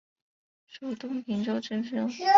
[0.65, 2.07] 授东平州知州。